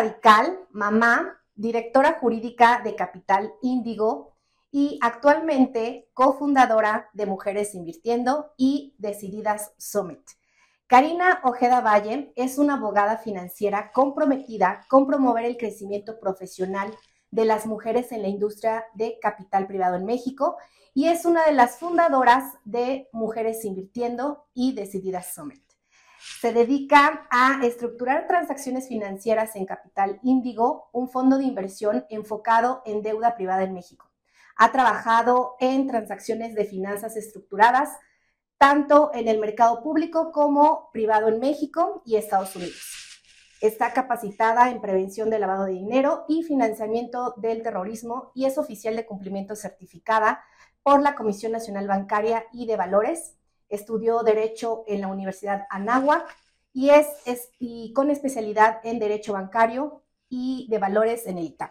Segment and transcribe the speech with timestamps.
[0.00, 4.34] radical, mamá, directora jurídica de Capital Índigo
[4.72, 10.22] y actualmente cofundadora de Mujeres Invirtiendo y Decididas Summit.
[10.86, 16.96] Karina Ojeda Valle es una abogada financiera comprometida con promover el crecimiento profesional
[17.30, 20.56] de las mujeres en la industria de capital privado en México
[20.94, 25.69] y es una de las fundadoras de Mujeres Invirtiendo y Decididas Summit.
[26.22, 33.00] Se dedica a estructurar transacciones financieras en Capital Índigo, un fondo de inversión enfocado en
[33.00, 34.10] deuda privada en México.
[34.56, 37.88] Ha trabajado en transacciones de finanzas estructuradas,
[38.58, 43.00] tanto en el mercado público como privado en México y Estados Unidos.
[43.62, 48.96] Está capacitada en prevención de lavado de dinero y financiamiento del terrorismo y es oficial
[48.96, 50.44] de cumplimiento certificada
[50.82, 53.39] por la Comisión Nacional Bancaria y de Valores.
[53.70, 56.36] Estudió Derecho en la Universidad Anáhuac
[56.72, 57.06] y es,
[57.58, 61.70] y con especialidad en Derecho Bancario y de Valores en el ITAM.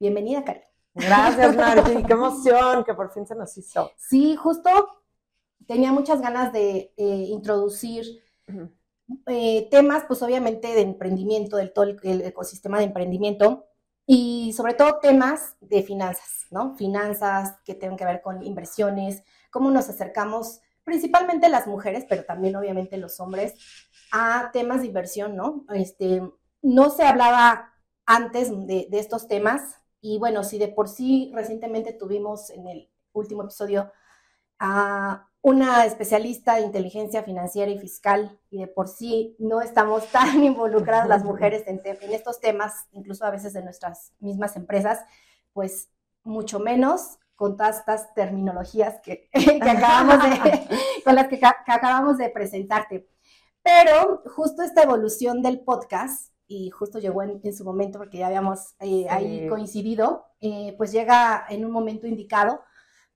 [0.00, 0.64] Bienvenida, Karen.
[0.94, 2.02] Gracias, Marti.
[2.06, 3.92] Qué emoción que por fin se nos hizo.
[3.96, 4.70] Sí, justo
[5.66, 8.04] tenía muchas ganas de eh, introducir
[9.26, 13.66] eh, temas, pues obviamente de emprendimiento, del todo el, ecosistema de emprendimiento
[14.06, 16.76] y sobre todo temas de finanzas, ¿no?
[16.76, 20.60] Finanzas que tienen que ver con inversiones, cómo nos acercamos,
[20.90, 23.54] principalmente las mujeres, pero también obviamente los hombres,
[24.10, 25.64] a temas de inversión, ¿no?
[25.72, 26.20] Este,
[26.62, 27.72] no se hablaba
[28.06, 32.90] antes de, de estos temas y bueno, si de por sí recientemente tuvimos en el
[33.12, 33.92] último episodio
[34.58, 40.42] a una especialista de inteligencia financiera y fiscal y de por sí no estamos tan
[40.42, 41.80] involucradas las mujeres en,
[42.12, 44.98] estos temas, incluso a veces en nuestras mismas empresas,
[45.52, 45.88] pues
[46.24, 49.30] mucho menos con todas estas terminologías que,
[49.62, 50.68] acabamos de,
[51.06, 53.08] con las que, acabamos de presentarte.
[53.62, 58.74] Pero justo esta evolución del podcast, y justo llegó en, su momento porque ya habíamos
[58.80, 62.60] eh, ahí coincidido, eh, pues llega en un momento indicado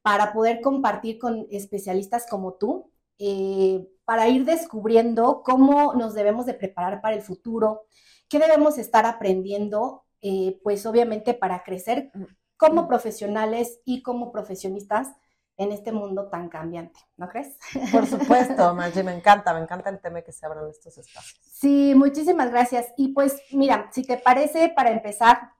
[0.00, 6.54] para poder compartir con especialistas como tú, eh, para ir descubriendo cómo nos debemos de
[6.54, 7.82] preparar para el futuro,
[8.30, 12.10] qué debemos estar aprendiendo, eh, pues obviamente para crecer
[12.56, 15.08] como profesionales y como profesionistas
[15.56, 17.56] en este mundo tan cambiante, ¿no crees?
[17.92, 21.40] Por supuesto, Margie, me encanta, me encanta el tema que se abran estos espacios.
[21.52, 22.92] Sí, muchísimas gracias.
[22.96, 25.52] Y pues mira, si te parece, para empezar,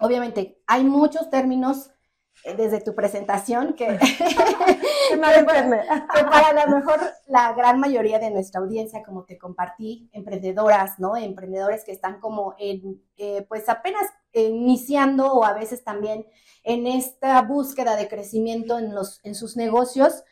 [0.00, 1.90] obviamente hay muchos términos
[2.44, 3.86] desde tu presentación que,
[5.10, 11.16] que, para, lo mejor la gran mayoría de nuestra audiencia, como te compartí, emprendedoras, ¿no?
[11.16, 16.26] Emprendedores que están como en, eh, pues apenas iniciando o a veces también
[16.62, 20.22] en esta búsqueda de crecimiento en, los, en sus negocios.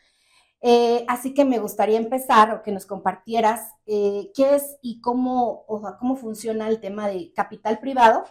[0.61, 5.81] Eh, así que me gustaría empezar o que nos compartieras qué es y cómo, o
[5.99, 8.23] cómo funciona el tema de capital privado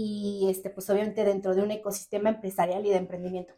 [0.00, 3.54] y este, pues obviamente dentro de un ecosistema empresarial y de emprendimiento.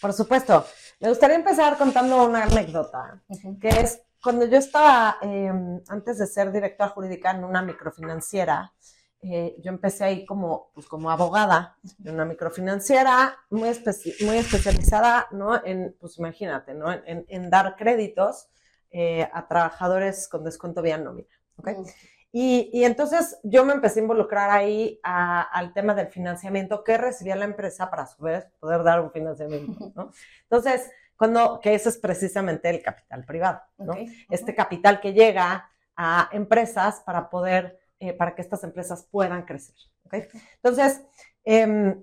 [0.00, 0.64] Por supuesto.
[1.00, 3.22] Me gustaría empezar contando una anécdota,
[3.60, 8.72] que es cuando yo estaba, em, antes de ser directora jurídica en una microfinanciera,
[9.20, 13.70] eh, yo empecé ahí como, pues como abogada en una microfinanciera muy,
[14.26, 15.64] muy especializada, ¿no?
[15.64, 16.90] En, pues imagínate, ¿no?
[16.92, 18.48] En, en dar créditos
[18.90, 21.68] eh, a trabajadores con descuento vía nómina, ¿ok?
[22.34, 27.44] Y, entonces yo me empecé a involucrar ahí al tema del financiamiento que recibía la
[27.44, 30.10] empresa para a su vez poder dar un financiamiento, ¿no?
[30.44, 33.94] Entonces, cuando, que ese es precisamente el capital privado, ¿no?
[34.30, 39.76] Este capital que llega a empresas para poder, eh, para que estas empresas puedan crecer.
[40.56, 41.02] Entonces,
[41.44, 42.02] em,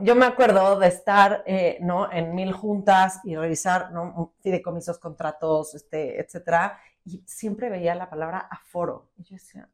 [0.00, 2.12] yo me acuerdo de estar, eh, ¿no?
[2.12, 4.34] En mil juntas y revisar, ¿no?
[4.40, 9.10] Fideicomisos, contratos, este, etcétera, y siempre veía la palabra aforo.
[9.16, 9.68] Y yo decía,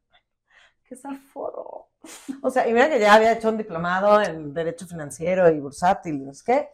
[0.83, 1.87] ¿qué es aforo?
[2.41, 6.25] O sea, y mira que ya había hecho un diplomado en Derecho Financiero y Bursátil,
[6.25, 6.69] ¿no es qué?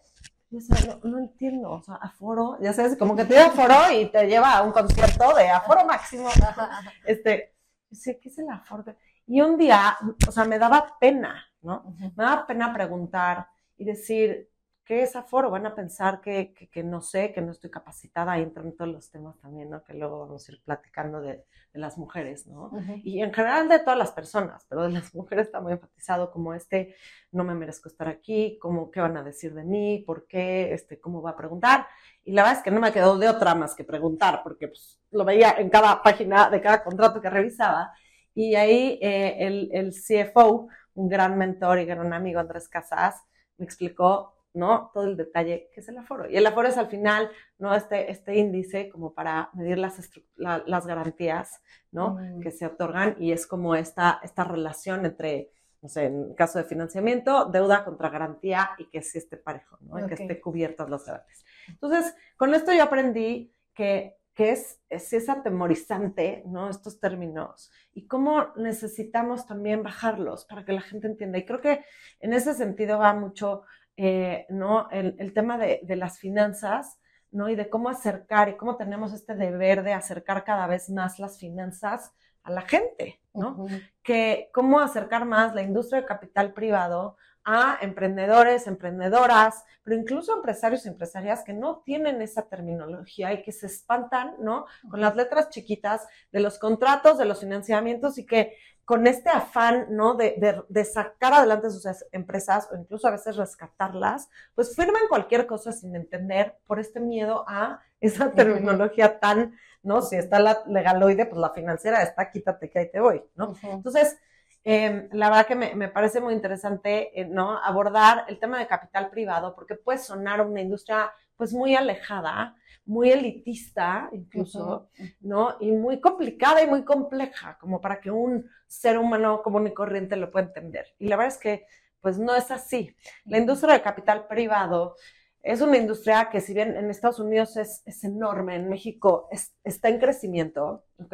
[0.50, 4.06] Yo decía, no, entiendo, o sea, aforo, ya sabes, como que te da aforo y
[4.10, 6.30] te lleva a un concierto de aforo máximo.
[7.06, 7.54] Este,
[7.92, 8.86] sé, ¿qué es el aforo?
[9.26, 11.84] Y un día, o sea, me daba pena, ¿no?
[12.00, 14.50] Me daba pena preguntar y decir,
[14.88, 15.52] ¿qué es aforo?
[15.52, 19.12] Van a pensar que, que, no sé, que no estoy capacitada, ahí entran todos los
[19.12, 19.84] temas también, ¿no?
[19.84, 21.44] Que luego vamos a ir platicando de,
[21.74, 22.72] de las mujeres, ¿no?
[23.04, 26.54] Y en general de todas las personas, pero de las mujeres está muy enfatizado como
[26.54, 26.96] este,
[27.34, 30.06] no me merezco estar aquí, como, ¿qué van a decir de mí?
[30.08, 30.74] ¿Por qué?
[30.74, 31.86] Este, ¿Cómo va a preguntar?
[32.24, 35.02] Y la verdad es que no me quedó de otra más que preguntar, porque pues,
[35.12, 37.92] lo veía en cada página de cada contrato que revisaba.
[38.34, 43.22] Y ahí eh, el, el CFO, un gran mentor y gran amigo, Andrés Casas,
[43.58, 44.92] me explicó ¿no?
[44.94, 46.30] Todo el detalle que es el aforo.
[46.30, 47.74] Y el aforo es al final, ¿no?
[47.76, 49.98] Este, este índice como para medir las,
[50.36, 51.62] las garantías,
[51.92, 52.16] ¿no?
[52.16, 52.42] Mm.
[52.42, 56.66] Que se otorgan y es como esta, esta relación entre no sé, en caso de
[56.66, 60.08] financiamiento, deuda contra garantía y que sí esté parejo, ¿no?
[60.08, 61.46] Que esté cubiertas las garantías.
[61.70, 66.68] Entonces, con esto yo aprendí que, que es, es, es atemorizante, ¿no?
[66.68, 71.40] Estos términos y cómo necesitamos también bajarlos para que la gente entienda.
[71.40, 71.84] Y creo que
[72.20, 73.64] en ese sentido va mucho,
[73.98, 74.90] eh, ¿no?
[74.92, 77.00] El, el tema de, de las finanzas,
[77.32, 77.50] ¿no?
[77.50, 81.40] Y de cómo acercar y cómo tenemos este deber de acercar cada vez más las
[81.40, 82.14] finanzas
[82.44, 83.68] a la gente, ¿no?
[84.02, 87.18] Que cómo acercar más la industria de capital privado
[87.50, 93.54] a emprendedores, emprendedoras, pero incluso empresarios y empresarias que no tienen esa terminología y que
[93.54, 94.66] se espantan, ¿no?
[94.92, 99.88] Con las letras chiquitas de los contratos, de los financiamientos y que con este afán,
[99.92, 100.16] ¿no?
[100.16, 105.72] De, de, sacar adelante sus empresas o incluso a veces rescatarlas, pues firman cualquier cosa
[105.72, 110.02] sin entender por este miedo a esa terminología tan, ¿no?
[110.02, 113.56] Si está la legaloide, pues la financiera está, quítate que ahí te voy, ¿no?
[113.64, 114.18] Entonces,
[114.64, 117.58] eh, la verdad que me, me parece muy interesante, eh, ¿no?
[117.58, 122.56] Abordar el tema de capital privado, porque puede sonar una industria, pues, muy alejada,
[122.86, 124.90] muy elitista incluso,
[125.20, 125.58] ¿no?
[125.60, 130.16] Y muy complicada y muy compleja, como para que un ser humano común y corriente
[130.16, 130.88] lo pueda entender.
[130.98, 131.66] Y la verdad es que,
[132.02, 132.96] pues no es así.
[133.26, 134.96] La industria del capital privado
[135.44, 139.54] es una industria que si bien en Estados Unidos es, es enorme, en México es,
[139.64, 141.14] está en crecimiento, ¿ok?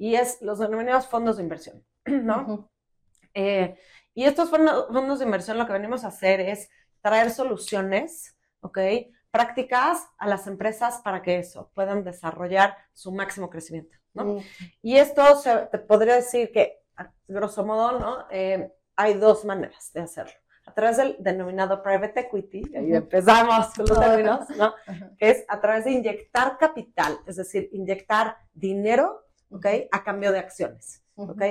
[0.00, 2.70] Y es los denominados fondos de inversión, ¿no?
[3.34, 3.76] eh,
[4.14, 6.70] y estos fondos, de inversión lo que venimos a hacer es
[7.02, 8.78] traer soluciones, ¿ok?
[9.30, 14.42] prácticas a las empresas para que eso puedan desarrollar su máximo crecimiento, ¿no?
[14.82, 16.82] Y esto se, te podría decir que,
[17.28, 18.26] grosso modo, ¿no?
[18.30, 20.32] Eh, hay dos maneras de hacerlo.
[20.64, 24.74] A través del denominado private equity, y ahí empezamos con los términos, ¿no?
[25.18, 29.66] Que es a través de inyectar capital, es decir, inyectar dinero, ¿ok?
[29.90, 31.42] A cambio de acciones, ¿ok?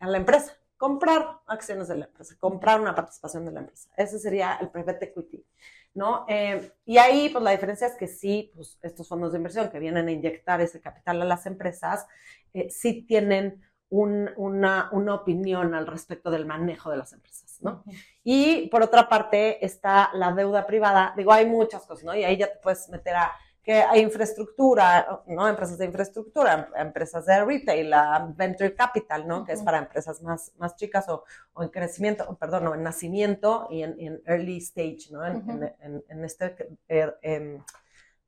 [0.00, 0.56] A la empresa.
[0.76, 3.88] Comprar acciones de la empresa, comprar una participación de la empresa.
[3.96, 5.46] Ese sería el private equity.
[5.94, 6.24] ¿no?
[6.28, 9.78] Eh, y ahí, pues la diferencia es que sí, pues estos fondos de inversión que
[9.78, 12.06] vienen a inyectar ese capital a las empresas,
[12.54, 17.84] eh, sí tienen un, una, una, opinión al respecto del manejo de las empresas, ¿no?
[18.24, 22.14] Y por otra parte está la deuda privada, digo, hay muchas cosas, ¿no?
[22.14, 23.32] Y ahí ya te puedes meter a
[23.62, 25.48] que hay infraestructura, ¿no?
[25.48, 29.44] Empresas de infraestructura, empresas de retail, la venture capital, ¿no?
[29.44, 33.68] Que es para empresas más, más chicas o, o en crecimiento, perdón, o en nacimiento
[33.70, 35.24] y en, en early stage, ¿no?
[35.24, 36.56] En, en, en este,
[36.88, 37.62] er, em,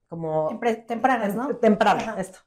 [0.08, 0.60] como...
[0.86, 1.56] Tempranas, ¿no?
[1.56, 2.38] Temprano, esto.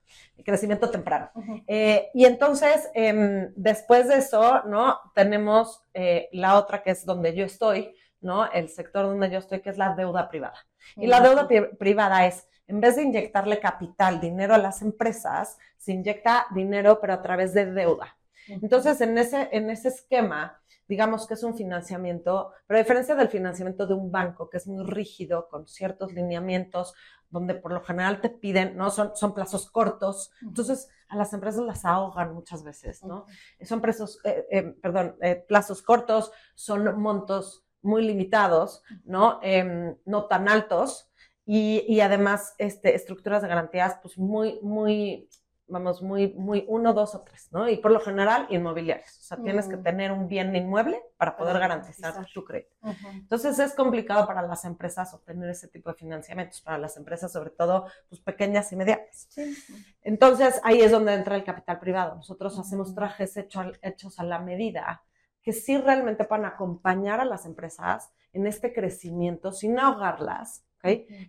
[0.45, 1.29] Crecimiento temprano.
[1.67, 4.99] Eh, y entonces, eh, después de eso, ¿no?
[5.13, 8.49] Tenemos eh, la otra que es donde yo estoy, ¿no?
[8.49, 10.65] El sector donde yo estoy, que es la deuda privada.
[10.95, 15.93] Y la deuda privada es en vez de inyectarle capital, dinero a las empresas, se
[15.93, 18.17] inyecta dinero, pero a través de deuda.
[18.47, 23.29] Entonces, en ese, en ese esquema, digamos que es un financiamiento, pero a diferencia del
[23.29, 26.93] financiamiento de un banco, que es muy rígido, con ciertos lineamientos,
[27.29, 28.89] donde por lo general te piden, ¿no?
[28.89, 30.31] Son, son plazos cortos.
[30.41, 33.25] Entonces, a las empresas las ahogan muchas veces, ¿no?
[33.63, 39.39] Son plazos, eh, eh, perdón, eh, plazos cortos, son montos muy limitados, ¿no?
[39.41, 41.06] Em, no tan altos,
[41.49, 45.29] y, y además este, estructuras de garantías pues muy, muy,
[45.65, 47.69] vamos, muy, muy uno, dos o tres, ¿no?
[47.69, 49.17] Y por lo general inmobiliarios.
[49.17, 52.75] O sea, tienes que tener un bien inmueble para poder garantizar tu crédito.
[53.13, 57.51] Entonces es complicado para las empresas obtener ese tipo de financiamientos, para las empresas sobre
[57.51, 59.27] todo pues pequeñas y medianas.
[59.29, 59.55] Sí.
[60.01, 62.15] Entonces ahí es donde entra el capital privado.
[62.15, 65.01] Nosotros hacemos trajes hecho, hechos a la medida
[65.41, 70.66] que sí realmente puedan acompañar a las empresas en este crecimiento sin ahogarlas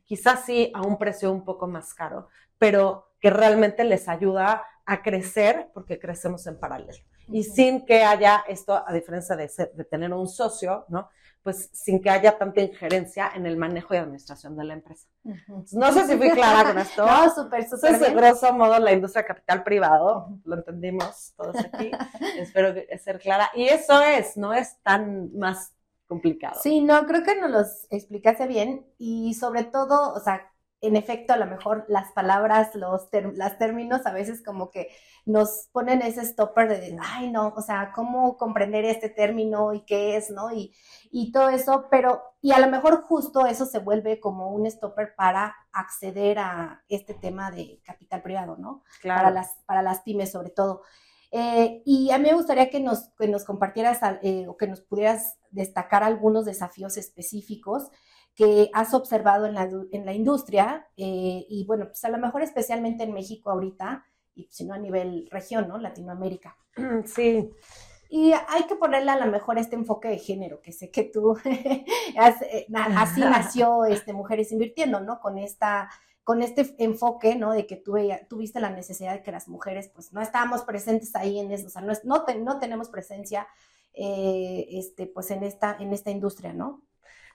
[0.04, 2.28] Quizás sí a un precio un poco más caro,
[2.58, 6.98] pero que realmente les ayuda a crecer porque crecemos en paralelo.
[7.30, 11.10] Y sin que haya esto, a diferencia de, de tener un socio, ¿no?
[11.42, 15.06] Pues sin que haya tanta injerencia en el manejo y administración de la empresa.
[15.72, 17.06] no sé si fui clara con esto.
[17.06, 17.92] no, súper, súper.
[17.92, 21.90] Entonces, grosso modo, la industria capital privado, lo entendimos todos aquí.
[22.38, 23.50] Espero ser clara.
[23.54, 25.74] Y eso es, no es tan más
[26.08, 26.58] complicado.
[26.60, 30.50] Sí, no, creo que nos los explicaste bien y sobre todo, o sea,
[30.80, 34.88] en efecto, a lo mejor las palabras, los las términos a veces como que
[35.26, 40.16] nos ponen ese stopper de, ay, no, o sea, ¿cómo comprender este término y qué
[40.16, 40.52] es, no?
[40.52, 40.74] Y,
[41.10, 45.14] y todo eso, pero, y a lo mejor justo eso se vuelve como un stopper
[45.16, 48.84] para acceder a este tema de capital privado, ¿no?
[49.00, 49.22] Claro.
[49.22, 50.82] Para las, para las pymes sobre todo.
[51.30, 54.80] Eh, y a mí me gustaría que nos, que nos compartieras eh, o que nos
[54.80, 57.90] pudieras destacar algunos desafíos específicos
[58.34, 62.42] que has observado en la, en la industria eh, y bueno, pues a lo mejor
[62.42, 64.04] especialmente en México ahorita
[64.34, 65.78] y si no a nivel región, ¿no?
[65.78, 66.56] Latinoamérica.
[67.04, 67.50] Sí.
[68.10, 71.36] Y hay que ponerle a lo mejor este enfoque de género, que sé que tú,
[71.44, 71.84] eh,
[72.16, 75.20] así nació este, Mujeres Invirtiendo, ¿no?
[75.20, 75.90] Con esta
[76.28, 77.52] con este enfoque, ¿no?
[77.52, 77.96] De que tú
[78.28, 81.70] tuviste la necesidad de que las mujeres, pues, no estábamos presentes ahí en eso, o
[81.70, 83.48] sea, no, no, no tenemos presencia,
[83.94, 86.82] eh, este, pues, en esta, en esta industria, ¿no?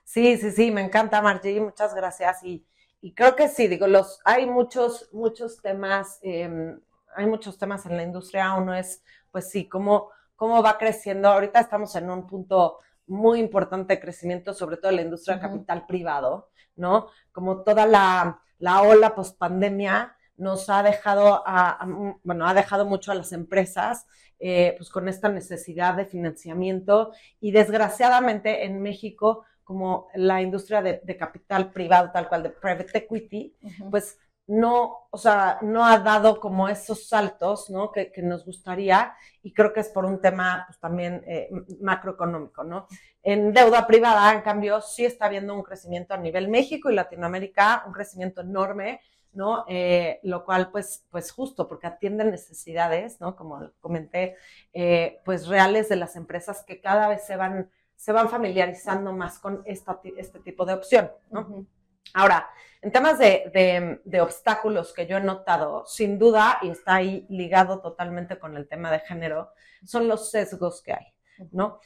[0.04, 2.44] Sí, sí, sí, me encanta, Margie, muchas gracias.
[2.44, 2.64] Y,
[3.00, 6.80] y creo que sí, digo, los, hay muchos, muchos temas, em,
[7.16, 11.30] hay muchos temas en la industria, uno es, pues sí, cómo, cómo va creciendo.
[11.30, 15.42] Ahorita estamos en un punto muy importante de crecimiento, sobre todo en la industria de
[15.42, 17.08] capital privado, ¿no?
[17.32, 21.86] Como toda la la ola post pandemia nos ha dejado, a,
[22.22, 24.06] bueno, ha dejado mucho a las empresas
[24.40, 31.16] eh, pues con esta necesidad de financiamiento y desgraciadamente en México, como la industria de,
[31.16, 33.56] capital privado, tal cual de private equity,
[33.90, 37.90] pues no, o sea, no ha dado como esos saltos, ¿no?
[37.92, 41.48] Que, nos gustaría y creo que es por un tema pues, también eh,
[41.80, 42.86] macroeconómico, ¿no?
[43.22, 47.84] En deuda privada, en cambio, sí está habiendo un crecimiento a nivel México y Latinoamérica,
[47.86, 49.00] un crecimiento enorme,
[49.32, 49.64] ¿no?
[49.66, 53.36] Eh, lo cual, pues, pues justo porque atiende necesidades, ¿no?
[53.36, 54.36] Como comenté,
[54.74, 59.38] eh, pues reales de las empresas que cada vez se van, se van familiarizando más
[59.38, 61.66] con esta, este tipo de opción, ¿no?
[62.12, 62.48] Ahora,
[62.82, 68.38] en temas de, obstáculos que yo he notado, sin duda, y está ahí ligado totalmente
[68.38, 69.52] con el tema de género,
[69.84, 71.06] son los sesgos que hay,
[71.50, 71.80] ¿no?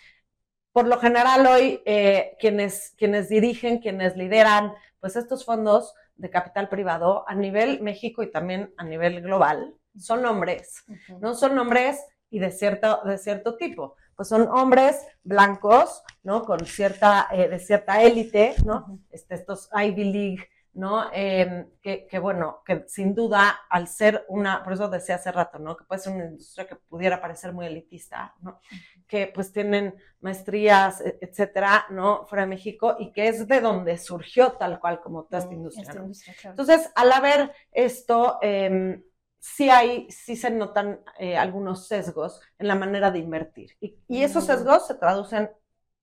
[0.72, 6.68] Por lo general hoy, eh, quienes, quienes dirigen, quienes lideran, pues estos fondos de capital
[6.68, 10.84] privado a nivel México y también a nivel global, son hombres,
[11.20, 11.34] ¿no?
[11.34, 16.42] Son hombres y de cierto, de cierto tipo pues son hombres blancos, ¿no?
[16.42, 18.98] Con cierta, eh, de cierta élite, ¿no?
[19.12, 21.08] Este, estos Ivy League, ¿no?
[21.12, 25.60] Em, que, que, bueno, que sin duda, al ser una, por eso decía hace rato,
[25.60, 25.76] ¿no?
[25.76, 28.58] Que puede ser una industria que pudiera parecer muy elitista, ¿no?
[29.06, 32.26] Que pues tienen maestrías, e, etcétera, ¿no?
[32.26, 36.04] Fuera de México y que es de donde surgió tal cual como toda esta industria.
[36.42, 39.00] Entonces, al haber esto, eh,
[39.40, 43.76] sí hay, sí se notan eh, algunos sesgos en la manera de invertir.
[43.80, 44.46] Y, esos mm.
[44.46, 45.50] sesgos se traducen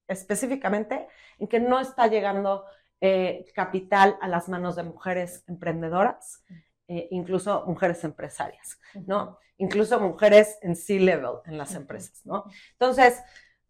[0.07, 1.07] específicamente
[1.39, 2.65] en que no está llegando
[3.01, 6.43] eh, capital a las manos de mujeres emprendedoras,
[6.87, 9.39] eh, incluso mujeres empresarias, ¿no?
[9.57, 12.45] Incluso mujeres en C-level en las empresas, ¿no?
[12.73, 13.21] Entonces,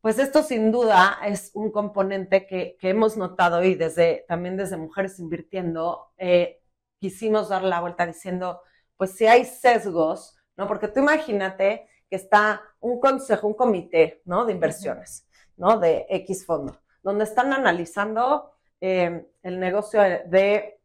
[0.01, 4.77] pues esto sin duda es un componente que, que hemos notado y desde, también desde
[4.77, 6.11] Mujeres Invirtiendo,
[6.99, 8.61] quisimos dar la vuelta diciendo,
[8.97, 10.67] pues si hay sesgos, ¿no?
[10.67, 14.45] Porque tú imagínate que está un consejo, un comité, ¿no?
[14.45, 15.79] De inversiones, ¿no?
[15.79, 20.79] De X fondo, donde están analizando eh, el negocio de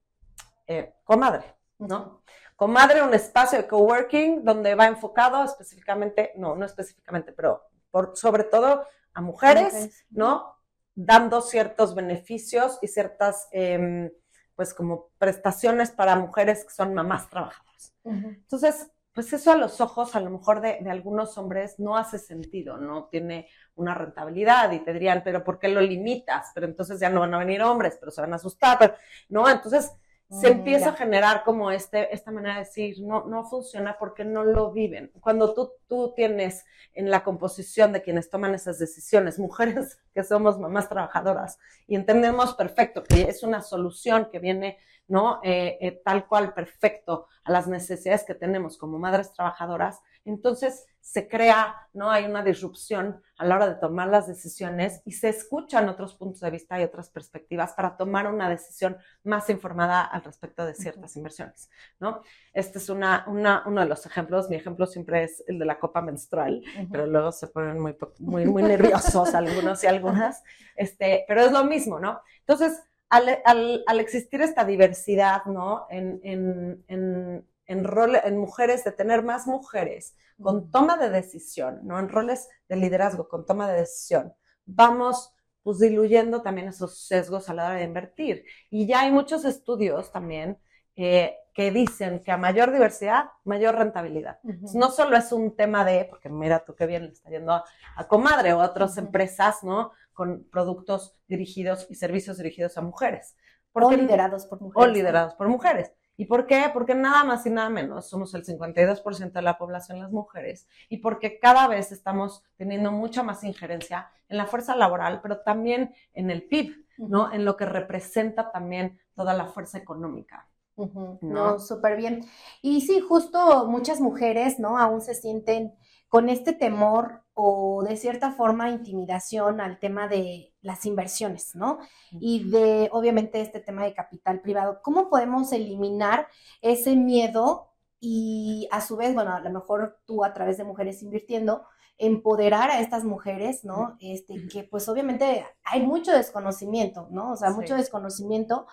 [0.66, 2.22] eh, Comadre, ¿no?
[2.60, 8.44] Comadre, un espacio de coworking donde va enfocado específicamente, no, no específicamente, pero por, sobre
[8.44, 10.56] todo a mujeres, ¿no?
[10.94, 14.10] Dando ciertos beneficios y ciertas, em,
[14.54, 17.94] pues como prestaciones para mujeres que son mamás trabajadoras.
[18.04, 22.76] Entonces, pues eso a los ojos a lo mejor de, algunos hombres no hace sentido,
[22.76, 26.50] no tiene una rentabilidad y te dirían, pero ¿por qué lo limitas?
[26.54, 29.48] Pero entonces ya no van a venir hombres, pero se van a asustar, ¿no?
[29.48, 29.92] Entonces
[30.30, 34.24] se mm, empieza a generar como este, esta manera de decir, no, no funciona porque
[34.24, 35.10] no lo viven.
[35.20, 40.58] Cuando tú, tú tienes en la composición de quienes toman esas decisiones, mujeres que somos
[40.58, 44.78] mamás trabajadoras y entendemos perfecto que es una solución que viene
[45.10, 45.40] ¿no?
[45.42, 51.28] Eh, eh, tal cual, perfecto, a las necesidades que tenemos como madres trabajadoras, entonces se
[51.28, 52.10] crea, ¿no?
[52.10, 56.40] Hay una disrupción a la hora de tomar las decisiones y se escuchan otros puntos
[56.40, 61.16] de vista y otras perspectivas para tomar una decisión más informada al respecto de ciertas
[61.16, 62.22] inversiones, ¿no?
[62.52, 64.50] Este es una, uno de los ejemplos.
[64.50, 66.62] Mi ejemplo siempre es el de la copa menstrual,
[66.92, 70.42] pero luego se ponen muy, muy, muy nerviosos algunos y algunas.
[70.76, 72.20] Este, pero es lo mismo, ¿no?
[72.40, 75.86] Entonces, al, existir esta diversidad, ¿no?
[75.90, 81.98] En, en, en, en mujeres, de tener más mujeres con toma de decisión, ¿no?
[81.98, 84.32] En roles de liderazgo, con toma de decisión,
[84.66, 88.44] vamos pues diluyendo también esos sesgos a la hora de invertir.
[88.70, 90.58] Y ya hay muchos estudios también
[90.96, 94.38] eh, que dicen que a mayor diversidad, mayor rentabilidad.
[94.74, 97.64] no solo es un tema de, porque mira tú qué bien le está yendo a,
[98.08, 99.92] Comadre o a otras empresas, ¿no?
[100.12, 103.36] con productos dirigidos y servicios dirigidos a mujeres.
[103.72, 104.88] o liderados por mujeres.
[104.88, 105.92] O liderados por mujeres.
[106.20, 106.68] ¿Y por qué?
[106.70, 110.98] Porque nada más y nada menos somos el 52% de la población las mujeres y
[110.98, 116.30] porque cada vez estamos teniendo mucha más injerencia en la fuerza laboral, pero también en
[116.30, 117.32] el PIB, ¿no?
[117.32, 120.46] En lo que representa también toda la fuerza económica.
[120.76, 121.18] ¿no?
[121.22, 122.26] no, súper bien.
[122.60, 124.76] Y sí, justo muchas mujeres, ¿no?
[124.76, 125.72] Aún se sienten
[126.10, 131.78] con este temor o de cierta forma intimidación al tema de las inversiones, ¿no?
[132.12, 134.80] Y de, obviamente, este tema de capital privado.
[134.82, 136.28] ¿Cómo podemos eliminar
[136.60, 137.70] ese miedo
[138.00, 141.64] y a su vez, bueno, a lo mejor tú a través de Mujeres Invirtiendo,
[141.98, 143.96] empoderar a estas mujeres, ¿no?
[144.00, 147.32] Este, que pues obviamente hay mucho desconocimiento, ¿no?
[147.32, 148.66] O sea, mucho desconocimiento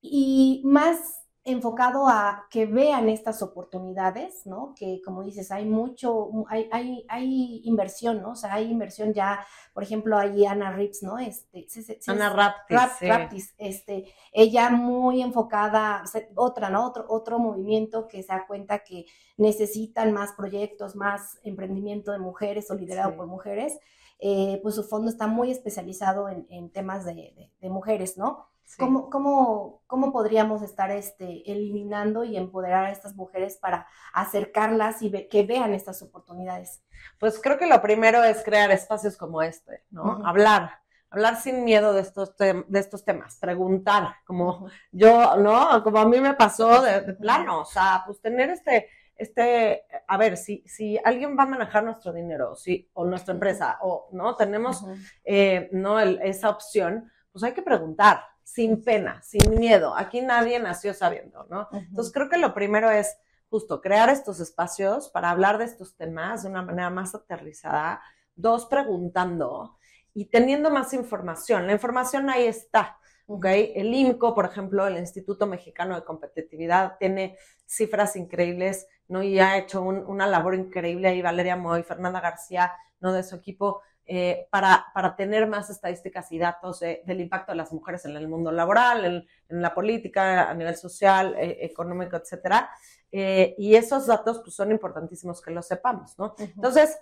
[0.00, 1.17] y más
[1.48, 4.74] enfocado a que vean estas oportunidades, ¿no?
[4.76, 8.30] Que como dices, hay mucho, hay, hay, hay inversión, ¿no?
[8.30, 11.18] O sea, hay inversión ya, por ejemplo, hay Ana Rips, ¿no?
[11.18, 11.66] Este,
[12.06, 16.86] Ana Raptis, este, ella muy enfocada, otra, ¿no?
[16.86, 22.70] Otro, otro movimiento que se da cuenta que necesitan más proyectos, más emprendimiento de mujeres
[22.70, 23.78] o liderado por mujeres,
[24.20, 28.47] eh, pues su fondo está muy especializado en, temas de, de mujeres, ¿no?
[28.76, 35.10] ¿Cómo, cómo, cómo, podríamos estar este, eliminando y empoderar a estas mujeres para acercarlas y
[35.28, 36.82] que vean estas oportunidades?
[37.18, 40.20] Pues creo que lo primero es crear espacios como este, ¿no?
[40.26, 45.82] Hablar, hablar sin miedo de estos, de estos temas, preguntar, como yo, ¿no?
[45.82, 50.36] Como a mí me pasó de, plano, o sea, pues tener este, este, a ver,
[50.36, 54.84] si, si alguien va a manejar nuestro dinero, sí, o nuestra empresa, o no, tenemos,
[55.24, 59.94] eh, no, esa opción, pues hay que preguntar, sin pena, sin miedo.
[59.94, 61.68] Aquí nadie nació sabiendo, ¿no?
[61.70, 63.18] Entonces creo que lo primero es
[63.50, 68.00] justo crear estos espacios para hablar de estos temas de una manera más aterrizada.
[68.34, 69.76] Dos, preguntando
[70.14, 71.66] y teniendo más información.
[71.66, 72.96] La información ahí está.
[73.26, 73.44] ¿ok?
[73.74, 77.36] El IMCO, por ejemplo, el Instituto Mexicano de Competitividad, tiene
[77.66, 79.22] cifras increíbles, ¿no?
[79.22, 83.12] Y ha hecho una labor increíble ahí Valeria Moy, Fernanda García, ¿no?
[83.12, 87.74] De su equipo, eh, para, para, tener más estadísticas y datos del impacto de las
[87.74, 89.04] mujeres en el mundo laboral,
[89.50, 92.70] en, la política, a nivel social, eh, económico, etcétera.
[93.12, 96.34] Eh, y esos datos pues, son importantísimos que los sepamos, ¿no?
[96.38, 96.98] Entonces,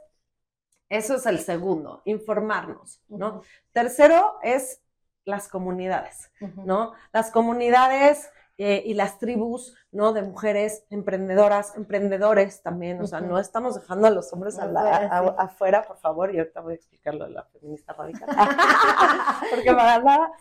[0.89, 3.43] eso es el segundo, informarnos, ¿no?
[3.71, 4.83] Tercero es
[5.25, 6.93] las comunidades, ¿no?
[7.13, 10.15] Las comunidades eh, y las tribus, ¿no?
[10.15, 15.99] De mujeres emprendedoras, emprendedores también, o sea, no estamos dejando a los hombres afuera, por
[15.99, 18.27] favor, y ahorita voy a explicar lo de la feminista radical.
[19.51, 20.33] Porque para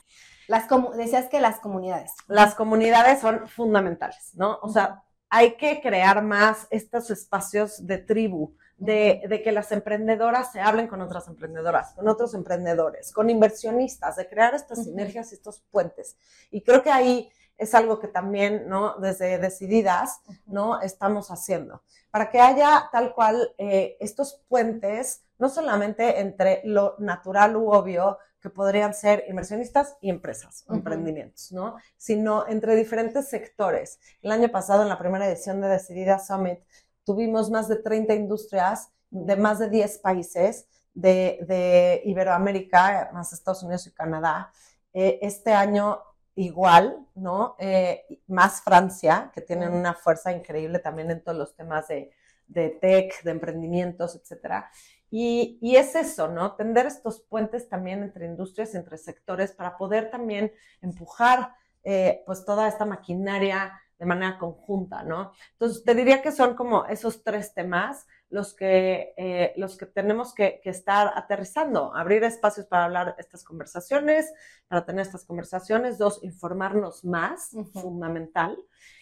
[0.48, 2.14] Las decías que las comunidades.
[2.28, 4.60] Las comunidades son fundamentales, ¿no?
[4.62, 10.54] O sea, hay que crear más estos espacios de tribu, de, de, que las emprendedoras
[10.54, 15.36] se hablen con otras emprendedoras, con otros emprendedores, con inversionistas, de crear estas sinergias y
[15.36, 16.18] estos puentes.
[16.50, 18.96] Y creo que ahí es algo que también, ¿no?
[19.00, 20.82] Desde Decididas, ¿no?
[20.82, 21.82] Estamos haciendo.
[22.12, 28.18] Para que haya tal cual eh, estos puentes, no solamente entre lo natural u obvio,
[28.42, 31.78] que podrían ser inversionistas y empresas emprendimientos, ¿no?
[31.98, 34.00] Sino entre diferentes sectores.
[34.22, 36.60] El año pasado, en la primera edición de Decididas Summit,
[37.04, 43.64] tuvimos más de 30 industrias de más de 10 países de, de Iberoamérica, más Estados
[43.64, 44.52] Unidos y Canadá.
[44.94, 46.02] Eh, este año
[46.36, 47.56] igual, ¿no?
[47.60, 52.12] Eh, más Francia, que tienen una fuerza increíble también en todos los temas de,
[52.48, 54.70] de tech, de emprendimientos, etcétera.
[55.10, 56.56] Y, y, es eso, ¿no?
[56.56, 62.68] Tender estos puentes también entre industrias, entre sectores, para poder también empujar, eh, pues, toda
[62.68, 65.32] esta maquinaria de manera conjunta, ¿no?
[65.54, 70.34] Entonces, te diría que son como esos tres temas los que, eh, los que tenemos
[70.34, 74.32] que, estar aterrizando, abrir espacios para hablar estas conversaciones,
[74.68, 78.58] para tener estas conversaciones, dos, informarnos más, fundamental,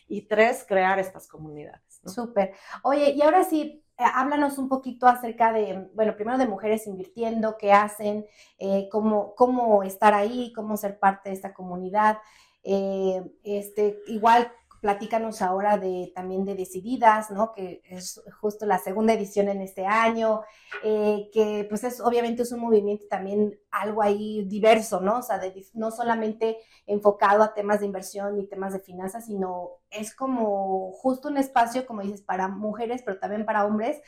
[0.08, 2.01] y tres, crear estas comunidades.
[2.06, 2.53] Súper.
[2.84, 7.58] Oye, y ahora sí, eh, háblanos un poquito acerca de, bueno, primero de mujeres invirtiendo,
[7.58, 8.25] qué hacen,
[8.60, 12.17] eh, cómo, cómo estar ahí, cómo ser parte de esta comunidad.
[12.63, 14.49] este, igual
[14.84, 17.54] Platícanos ahora de también de Decididas, ¿no?
[17.54, 20.41] Que es justo la segunda edición en este año,
[20.84, 25.19] eh, que pues es obviamente es un movimiento también algo ahí diverso, ¿no?
[25.19, 25.39] O sea,
[25.74, 31.30] no solamente enfocado a temas de inversión y temas de finanzas, sino es como justo
[31.30, 34.02] un espacio, como dices, para mujeres, pero también para hombres,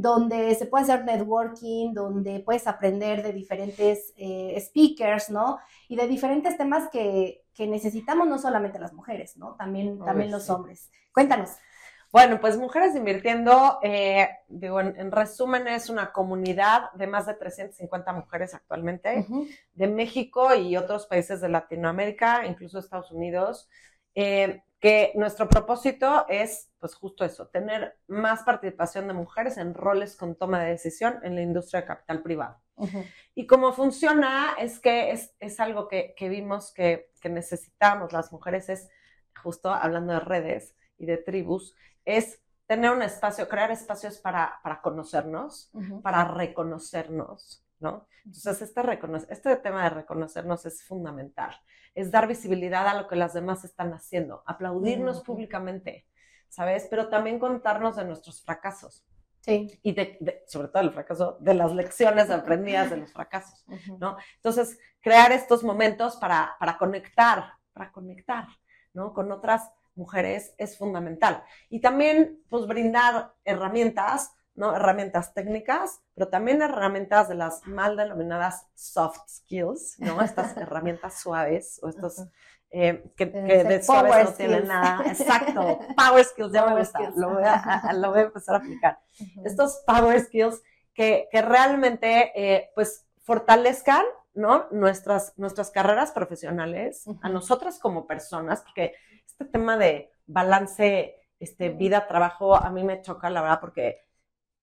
[0.00, 5.58] donde se puede hacer networking, donde puedes aprender de diferentes eh, speakers, ¿no?
[5.88, 9.56] Y de diferentes temas que, que necesitamos no solamente las mujeres, ¿no?
[9.56, 10.88] También, también los hombres.
[11.12, 11.50] Cuéntanos.
[12.12, 18.12] Bueno, pues Mujeres Invirtiendo, eh, digo, en, resumen, es una comunidad de más de 350
[18.12, 19.26] mujeres actualmente,
[19.74, 23.68] de México y otros países de Latinoamérica, incluso Estados Unidos,
[24.14, 30.16] eh, que nuestro propósito es, pues justo eso, tener más participación de mujeres en roles
[30.16, 32.60] con toma de decisión en la industria de capital privado.
[33.34, 38.88] Y cómo funciona es que es, algo que, vimos que, necesitamos las mujeres, es
[39.42, 44.80] justo hablando de redes y de tribus, es tener un espacio, crear espacios para, para
[44.80, 48.06] conocernos, para reconocernos, ¿no?
[48.24, 48.82] Entonces, este,
[49.30, 51.58] este tema de reconocernos es fundamental.
[51.98, 56.06] Es dar visibilidad a lo que las demás están haciendo, aplaudirnos públicamente,
[56.48, 56.86] ¿sabes?
[56.88, 59.04] Pero también contarnos de nuestros fracasos.
[59.40, 59.80] Sí.
[59.82, 63.64] Y de, sobre todo el fracaso, de las lecciones aprendidas de los fracasos,
[63.98, 64.16] ¿no?
[64.36, 68.46] Entonces, crear estos momentos para, para conectar, para conectar,
[68.94, 69.12] ¿no?
[69.12, 71.42] Con otras mujeres es fundamental.
[71.68, 74.74] Y también, pues, brindar herramientas, ¿no?
[74.74, 80.20] Herramientas técnicas, pero también herramientas de las mal denominadas soft skills, ¿no?
[80.20, 82.26] Estas herramientas suaves o estos
[82.70, 85.02] eh, que, de suaves no tienen nada.
[85.06, 88.98] Exacto, power skills, ya me gusta, lo voy, a, lo voy, a, empezar a aplicar.
[89.44, 90.60] Estos power skills
[90.92, 94.66] que, que realmente, eh, pues, fortalezcan ¿no?
[94.70, 98.94] Nuestras, nuestras carreras profesionales, a nosotras como personas, porque
[99.26, 104.00] este tema de balance, este, vida, trabajo, a mí me choca, la verdad, porque,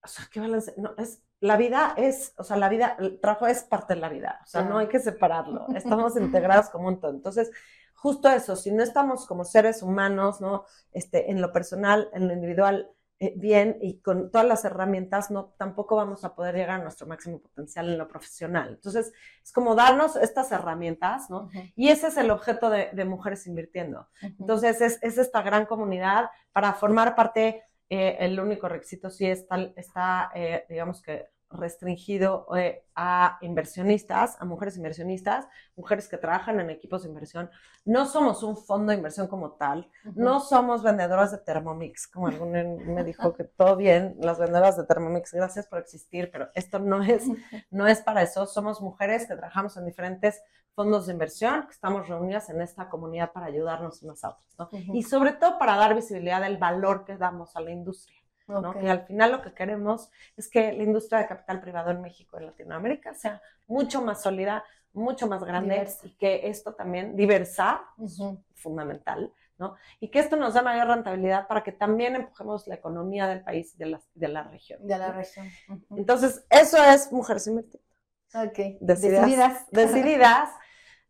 [0.02, 0.74] o sea, ¿qué balance?
[0.76, 4.08] No, es, la vida es, o sea, la vida, el trabajo es parte de la
[4.08, 7.10] vida, o sea, no hay que separarlo, estamos integrados como un todo.
[7.10, 7.50] Entonces,
[7.94, 10.64] justo eso, si no estamos como seres humanos, ¿no?
[10.92, 15.54] Este, en lo personal, en lo individual, eh, bien y con todas las herramientas, no,
[15.56, 18.74] tampoco vamos a poder llegar a nuestro máximo potencial en lo profesional.
[18.74, 19.10] Entonces,
[19.42, 21.48] es como darnos estas herramientas, ¿no?
[21.74, 24.06] Y ese es el objeto de, Mujeres Invirtiendo.
[24.20, 29.72] Entonces, es, es, esta gran comunidad para formar parte, eh, el único requisito sí está,
[29.76, 36.70] está eh, digamos que restringido eh, a inversionistas, a mujeres inversionistas, mujeres que trabajan en
[36.70, 37.50] equipos de inversión.
[37.84, 42.76] No somos un fondo de inversión como tal, no somos vendedoras de Thermomix, como alguno
[42.84, 47.02] me dijo que todo bien, las vendedoras de Thermomix, gracias por existir, pero esto no
[47.02, 47.24] es,
[47.70, 48.46] no es para eso.
[48.46, 50.42] Somos mujeres que trabajamos en diferentes
[50.74, 55.02] fondos de inversión, que estamos reunidas en esta comunidad para ayudarnos unas a otras, Y
[55.02, 58.20] sobre todo para dar visibilidad del valor que damos a la industria.
[58.46, 62.38] Que al final lo que queremos es que la industria de capital privado en México
[62.40, 68.20] y Latinoamérica sea mucho más sólida, mucho más grande y que esto también, diversar, es
[68.54, 69.74] fundamental, ¿no?
[70.00, 73.74] Y que esto nos da mayor rentabilidad para que también empujemos la economía del país
[73.74, 74.86] y de la, de la región.
[74.86, 75.50] De la región.
[75.90, 77.84] Entonces, eso es Mujeres Invertidas.
[78.34, 78.78] Ok.
[78.80, 79.66] Decididas.
[79.70, 80.50] Decididas.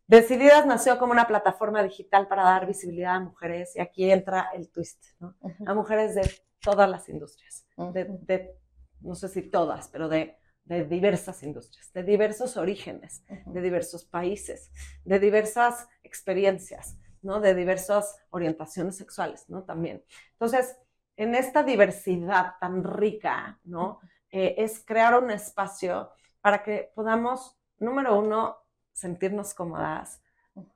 [0.07, 4.69] Decididas nació como una plataforma digital para dar visibilidad a mujeres y aquí entra el
[4.69, 5.35] twist, ¿no?
[5.65, 6.21] A mujeres de
[6.61, 8.55] todas las industrias, de,
[9.01, 14.71] no sé si todas, pero de, de diversas industrias, de diversos orígenes, de diversos países,
[15.05, 17.39] de diversas experiencias, ¿no?
[17.39, 19.63] De diversas orientaciones sexuales, ¿no?
[19.63, 20.03] También.
[20.33, 20.75] Entonces,
[21.15, 23.99] en esta diversidad tan rica, ¿no?
[24.29, 28.57] Eh, es crear un espacio para que podamos, número uno,
[28.93, 30.21] sentirnos cómodas,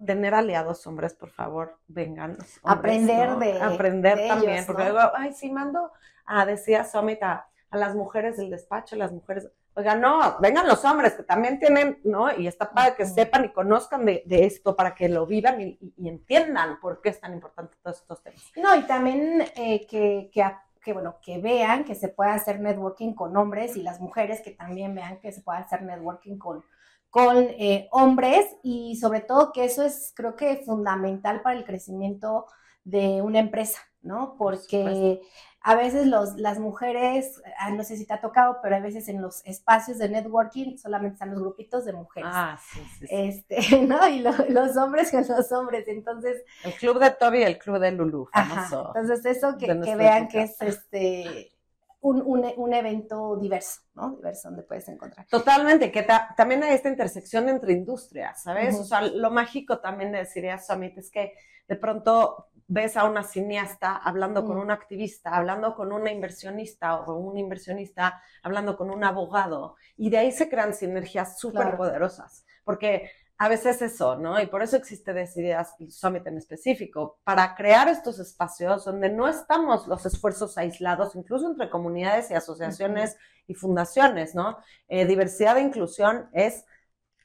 [0.06, 2.38] tener aliados hombres, por favor, vengan.
[2.63, 5.91] Aprender de Aprender también, porque luego, ay, sí, mando
[6.26, 11.13] a, decía Summit, a, las mujeres del despacho, las mujeres, oiga, no, vengan los hombres
[11.13, 12.30] que también tienen, ¿no?
[12.38, 16.80] Y está para que sepan y conozcan de, esto, para que lo vivan y, entiendan
[16.82, 18.52] por qué es tan importante todos estos temas.
[18.58, 20.44] No, y también eh, que, que
[20.84, 24.52] que bueno, que vean que se puede hacer networking con hombres y las mujeres que
[24.52, 26.65] también vean que se puede hacer networking con,
[27.12, 32.47] con eh, hombres y sobre todo que eso es creo que fundamental para el crecimiento
[32.86, 34.36] de una empresa, ¿no?
[34.38, 35.21] Porque
[35.60, 39.10] a veces los, las mujeres, ah, no sé si te ha tocado, pero a veces
[39.10, 42.32] en los espacios de networking solamente están los grupitos de mujeres.
[42.34, 43.06] Ah, sí, sí.
[43.10, 44.08] Este, ¿no?
[44.08, 46.43] Y los hombres con los hombres, entonces...
[46.63, 48.93] El club de Toby y el club de Lulu, famoso.
[48.95, 51.52] entonces eso que, que vean que es este
[52.01, 54.15] un, evento diverso, ¿no?
[54.15, 55.27] Diverso donde puedes encontrar.
[55.27, 58.79] Totalmente, que también hay esta intersección entre industrias, ¿sabes?
[58.79, 61.33] O sea, lo mágico también de decir Summit es que
[61.67, 67.17] de pronto ves a una cineasta hablando con un activista, hablando con una inversionista o
[67.17, 73.11] un inversionista, hablando con un abogado, y de ahí se crean sinergias súper poderosas, porque
[73.41, 74.39] a veces eso, ¿no?
[74.39, 79.88] Y por eso existe Decididas Summit en específico, para crear estos espacios donde no estamos
[79.88, 84.60] los esfuerzos aislados, incluso entre comunidades y asociaciones y fundaciones, ¿no?
[84.88, 86.65] Eh, diversidad e inclusión es,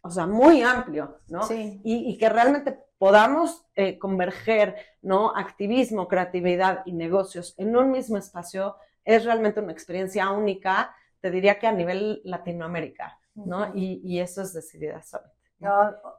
[0.00, 1.42] o sea, muy amplio, ¿no?
[1.42, 1.82] Sí.
[1.84, 5.36] Y, que realmente podamos eh, converger, ¿no?
[5.36, 11.58] Activismo, creatividad y negocios en un mismo espacio es realmente una experiencia única, te diría
[11.58, 13.70] que a nivel Latinoamérica, ¿no?
[13.74, 15.35] y, y, eso es Decididas Summit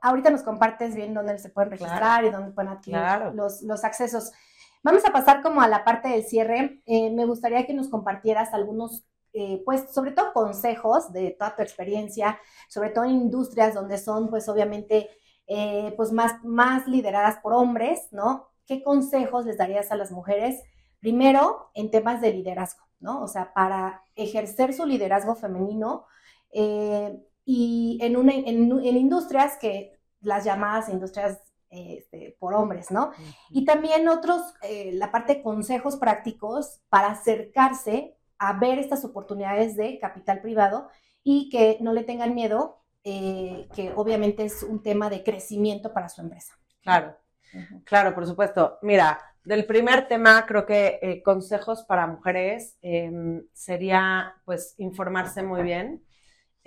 [0.02, 3.02] ahorita nos compartes bien dónde se pueden registrar y dónde pueden adquirir
[3.34, 4.32] los, los, accesos.
[4.84, 6.82] Vamos a pasar como a la parte del cierre.
[6.86, 11.62] Eh, me gustaría que nos compartieras algunos, eh, pues, sobre todo consejos de toda tu
[11.62, 15.10] experiencia, sobre todo en industrias donde son, pues, obviamente,
[15.48, 18.50] eh, pues, más, más lideradas por hombres, ¿no?
[18.66, 20.64] ¿Qué consejos les darías a las mujeres
[21.00, 23.22] Primero, en temas de liderazgo, ¿no?
[23.22, 26.06] O sea, para ejercer su liderazgo femenino
[27.50, 33.12] y en, una, en, industrias que las llamadas industrias este, por hombres, ¿no?
[33.50, 39.78] Y también otros, eh, la parte de consejos prácticos para acercarse a ver estas oportunidades
[39.78, 40.90] de capital privado
[41.24, 46.10] y que no le tengan miedo, eh, que obviamente es un tema de crecimiento para
[46.10, 46.54] su empresa.
[46.82, 47.16] Claro,
[47.86, 48.78] claro, por supuesto.
[48.82, 55.64] Mira, del primer tema, creo que eh, consejos para mujeres em, sería pues informarse muy
[55.64, 56.04] bien.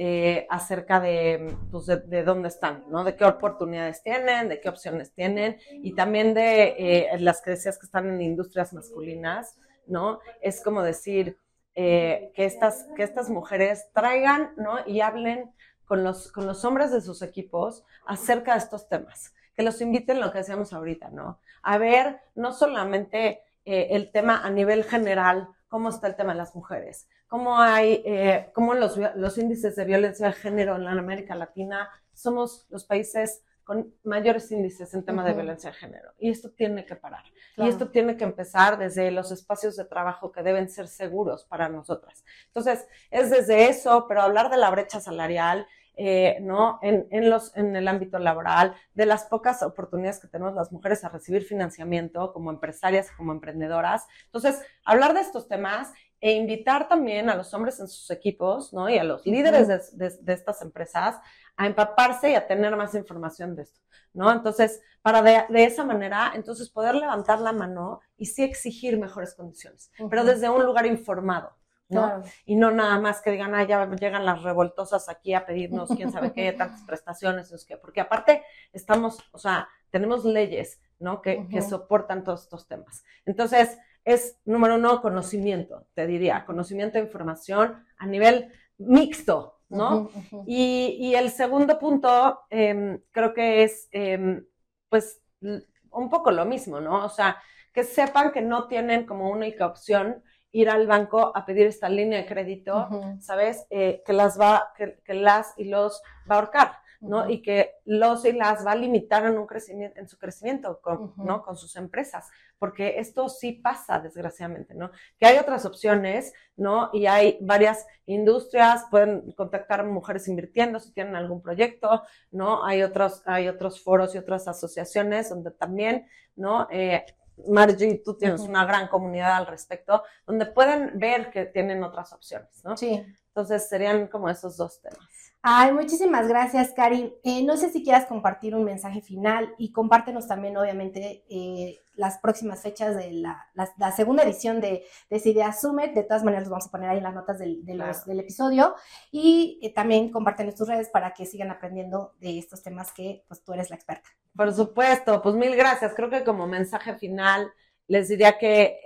[0.02, 3.04] Eh, acerca de, pues, de, dónde están, ¿no?
[3.04, 7.84] De qué oportunidades tienen, de qué opciones tienen y también de las que decías que
[7.84, 10.20] están en industrias masculinas, ¿no?
[10.40, 11.36] Es como decir,
[11.74, 14.78] eh, que, estas, que estas mujeres traigan ¿no?
[14.86, 15.52] y hablen
[15.84, 20.20] con los, con los hombres de sus equipos acerca de estos temas, que los inviten
[20.20, 21.38] lo que decíamos ahorita, ¿no?
[21.62, 26.38] A ver no solamente eh, el tema a nivel general, cómo está el tema de
[26.38, 30.90] las mujeres, cómo hay, eh, cómo los, los índices de violencia de género en la
[30.90, 36.10] América Latina somos los países con mayores índices en tema de violencia de género.
[36.18, 37.22] Y esto tiene que parar.
[37.56, 41.68] Y esto tiene que empezar desde los espacios de trabajo que deben ser seguros para
[41.68, 42.24] nosotras.
[42.48, 46.80] Entonces, es desde eso, pero hablar de la brecha salarial, eh, ¿no?
[46.82, 51.04] En, en, los, en el ámbito laboral, de las pocas oportunidades que tenemos las mujeres
[51.04, 54.08] a recibir financiamiento como empresarias, como emprendedoras.
[54.24, 58.88] Entonces, hablar de estos temas e invitar también a los hombres en sus equipos, ¿no?
[58.88, 61.16] Y a los líderes de, de estas empresas
[61.60, 63.80] a empaparse y a tener más información de esto,
[64.14, 64.32] ¿no?
[64.32, 69.92] Entonces, para de, esa manera, entonces poder levantar la mano y sí exigir mejores condiciones,
[70.08, 71.54] pero desde un lugar informado,
[71.90, 72.22] ¿no?
[72.46, 76.10] Y no nada más que digan, ah, ya llegan las revoltosas aquí a pedirnos quién
[76.10, 81.20] sabe qué, tantas prestaciones, es que, porque aparte estamos, o sea, tenemos leyes, ¿no?
[81.20, 83.04] Que, que soportan todos estos temas.
[83.26, 90.10] Entonces, es, número uno, conocimiento, te diría, conocimiento e información a nivel mixto, ¿no?
[90.46, 94.44] Y, el segundo punto em, creo que es, em,
[94.88, 97.04] pues, un poco lo mismo, ¿no?
[97.04, 97.36] O sea,
[97.72, 102.18] que sepan que no tienen como única opción ir al banco a pedir esta línea
[102.18, 102.88] de crédito,
[103.20, 103.66] ¿sabes?
[103.70, 106.72] Eh, que las va, que, que, las y los va a ahorcar.
[107.00, 107.28] ¿no?
[107.28, 111.14] Y que los y las va a limitar en, un crecimiento, en su crecimiento con,
[111.16, 111.42] ¿no?
[111.42, 112.28] con sus empresas,
[112.60, 114.90] porque esto sí pasa, desgraciadamente, ¿no?
[115.18, 116.90] Que hay otras opciones, ¿no?
[116.92, 122.64] Y hay varias industrias, pueden contactar mujeres invirtiendo si tienen algún proyecto, ¿no?
[122.64, 126.68] Hay otros, hay otros foros y otras asociaciones donde también, ¿no?
[126.70, 127.02] Eh,
[127.48, 132.62] Margie, tú tienes una gran comunidad al respecto, donde pueden ver que tienen otras opciones,
[132.62, 132.76] ¿no?
[132.76, 133.02] Sí.
[133.28, 135.19] Entonces serían como esos dos temas.
[135.42, 137.14] Ay, muchísimas gracias, Karin.
[137.24, 142.18] Eh, no sé si quieras compartir un mensaje final y compártenos también, obviamente, eh, las
[142.18, 143.48] próximas fechas de la,
[143.96, 145.94] segunda edición de, de Summit.
[145.94, 148.74] De todas maneras, los vamos a poner ahí en las notas del, del episodio.
[149.10, 153.42] Y eh, también compártenos tus redes para que sigan aprendiendo de estos temas que pues,
[153.42, 154.10] tú eres la experta.
[154.36, 155.94] Por supuesto, pues mil gracias.
[155.94, 157.50] Creo que como mensaje final
[157.88, 158.78] les diría que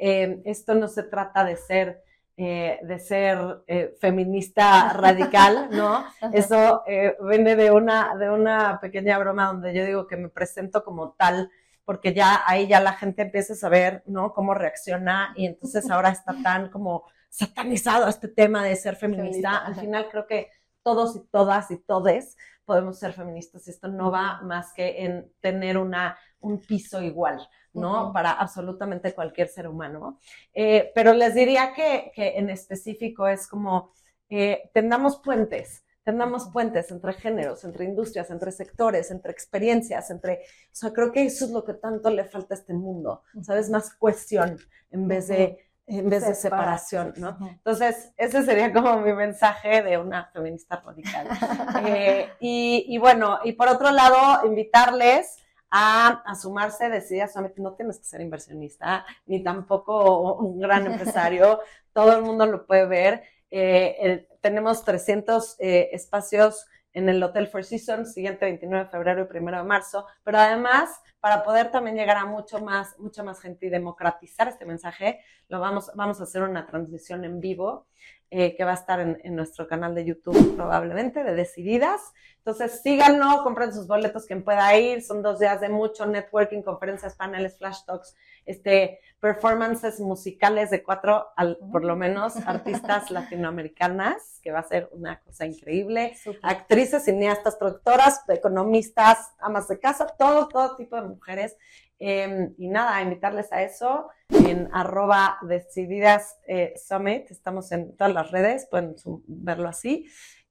[0.46, 2.03] esto no se trata de ser
[2.36, 6.04] eh, de ser eh, feminista radical, ¿no?
[6.32, 10.82] Eso eh, viene de una, de una pequeña broma donde yo digo que me presento
[10.82, 11.50] como tal,
[11.84, 14.32] porque ya ahí ya la gente empieza a saber, ¿no?
[14.32, 19.58] Cómo reacciona y entonces ahora está tan como satanizado este tema de ser feminista.
[19.58, 20.50] Al final creo que
[20.82, 25.32] todos y todas y todes podemos ser feministas y esto no va más que en
[25.40, 27.48] tener una, un piso igual.
[27.74, 28.12] ¿no?
[28.12, 30.20] Para absolutamente cualquier ser humano.
[30.52, 33.92] Eh, pero les diría que, en específico es como,
[34.30, 40.70] eh, tendamos puentes, tendamos puentes entre géneros, entre industrias, entre sectores, entre experiencias, entre, o
[40.72, 43.70] sea, creo que eso es lo que tanto le falta a este mundo, ¿sabes?
[43.70, 44.56] Más cuestión
[44.90, 47.36] en vez de en vez de separación, ¿no?
[47.46, 51.28] Entonces, ese sería como mi mensaje de una feminista radical.
[51.86, 55.43] Eh, y, y, bueno, y por otro lado, invitarles
[55.76, 61.60] a, sumarse, decía solamente no tienes que ser inversionista, ni tampoco un gran empresario,
[61.92, 63.24] todo el mundo lo puede ver.
[63.50, 69.36] Eh, tenemos 300 eh, espacios en el Hotel Four Seasons, siguiente 29 de febrero y
[69.36, 73.66] 1 de marzo, pero además, para poder también llegar a mucho más, mucha más gente
[73.66, 77.88] y democratizar este mensaje, lo vamos, vamos a hacer una transmisión en vivo
[78.36, 82.00] eh, que va a estar en, nuestro canal de YouTube probablemente, de Decididas.
[82.38, 85.02] Entonces síganlo, compren sus boletos quien pueda ir.
[85.02, 91.28] Son dos días de mucho networking, conferencias, paneles, flash talks, este, performances musicales de cuatro,
[91.36, 96.16] al, por lo menos, artistas latinoamericanas, que va a ser una cosa increíble.
[96.42, 101.56] Actrices, cineastas, productoras, economistas, amas de casa, todo, todo tipo de mujeres.
[101.98, 107.30] Em, y nada, invitarles a eso en arroba decididas eh, summit.
[107.30, 108.94] Estamos en todas las redes, pueden
[109.26, 110.06] verlo así.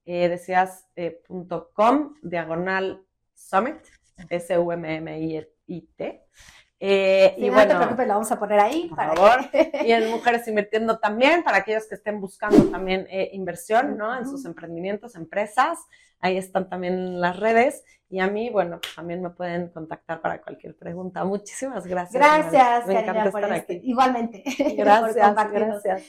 [0.06, 3.04] Eh, decidas.com, diagonal
[3.34, 3.76] summit,
[4.28, 6.22] S-U-M-M-I-T.
[6.80, 8.88] Eh, y no bueno, te preocupes, lo vamos a poner ahí.
[8.88, 9.40] Por favor.
[9.84, 14.16] y en Mujeres Invirtiendo también, para aquellos que estén buscando también eh, inversión, ¿no?
[14.16, 15.78] En sus emprendimientos, empresas.
[16.20, 17.84] Ahí están también las redes.
[18.08, 21.24] Y a mí, bueno, pues también me pueden contactar para cualquier pregunta.
[21.24, 22.22] Muchísimas gracias.
[22.22, 23.76] Gracias, me encanta estar este.
[23.76, 23.90] aquí.
[23.90, 24.42] Igualmente.
[24.76, 26.02] Gracias, gracias.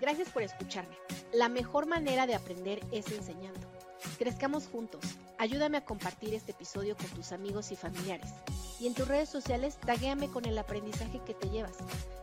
[0.00, 0.96] Gracias por escucharme.
[1.32, 3.73] La mejor manera de aprender es enseñando.
[4.18, 5.00] Crezcamos juntos.
[5.38, 8.30] Ayúdame a compartir este episodio con tus amigos y familiares.
[8.80, 11.76] Y en tus redes sociales, taguéame con el aprendizaje que te llevas.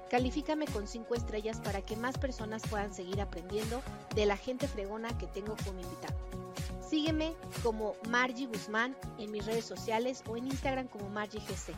[0.10, 3.82] Califícame con 5 estrellas para que más personas puedan seguir aprendiendo
[4.15, 6.15] de la gente fregona que tengo como invitado.
[6.88, 11.74] Sígueme como Margie Guzmán en mis redes sociales o en Instagram como MargieGC.